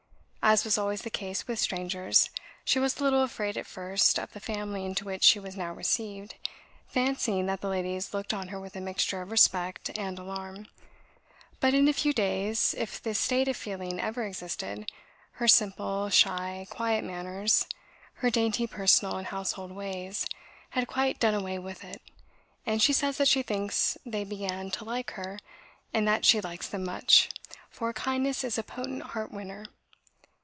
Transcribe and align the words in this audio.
As 0.43 0.65
was 0.65 0.75
always 0.77 1.03
the 1.03 1.11
case 1.11 1.47
with 1.47 1.59
strangers, 1.59 2.31
she 2.65 2.79
was 2.79 2.99
a 2.99 3.03
little 3.03 3.21
afraid 3.21 3.57
at 3.57 3.67
first 3.67 4.17
of 4.17 4.33
the 4.33 4.39
family 4.39 4.83
into 4.83 5.05
which 5.05 5.23
she 5.23 5.39
was 5.39 5.55
now 5.55 5.71
received, 5.71 6.35
fancying 6.87 7.45
that 7.45 7.61
the 7.61 7.69
ladies 7.69 8.11
looked 8.13 8.33
on 8.33 8.47
her 8.47 8.59
with 8.59 8.75
a 8.75 8.81
mixture 8.81 9.21
of 9.21 9.29
respect 9.29 9.91
and 9.97 10.17
alarm; 10.17 10.67
but 11.59 11.75
in 11.75 11.87
a 11.87 11.93
few 11.93 12.11
days, 12.11 12.73
if 12.77 13.01
this 13.01 13.19
state 13.19 13.47
of 13.47 13.55
feeling 13.55 13.99
ever 13.99 14.23
existed, 14.25 14.91
her 15.33 15.47
simple, 15.47 16.09
shy, 16.09 16.65
quiet 16.71 17.03
manners, 17.05 17.67
her 18.15 18.31
dainty 18.31 18.65
personal 18.65 19.17
and 19.17 19.27
household 19.27 19.71
ways, 19.71 20.25
had 20.71 20.87
quite 20.87 21.19
done 21.19 21.35
away 21.35 21.59
with 21.59 21.83
it, 21.83 22.01
and 22.65 22.81
she 22.81 22.91
says 22.93 23.17
that 23.17 23.27
she 23.27 23.43
thinks 23.43 23.95
they 24.07 24.23
begin 24.23 24.71
to 24.71 24.83
like 24.83 25.11
her, 25.11 25.37
and 25.93 26.07
that 26.07 26.25
she 26.25 26.41
likes 26.41 26.67
them 26.67 26.83
much, 26.83 27.29
for 27.69 27.93
"kindness 27.93 28.43
is 28.43 28.57
a 28.57 28.63
potent 28.63 29.03
heart 29.03 29.31
winner." 29.31 29.65